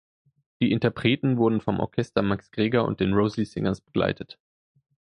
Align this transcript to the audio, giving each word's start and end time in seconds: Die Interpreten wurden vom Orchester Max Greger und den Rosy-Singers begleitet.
Die 0.63 0.71
Interpreten 0.71 1.37
wurden 1.37 1.61
vom 1.61 1.79
Orchester 1.79 2.23
Max 2.23 2.49
Greger 2.49 2.85
und 2.85 2.99
den 3.01 3.13
Rosy-Singers 3.13 3.81
begleitet. 3.81 4.39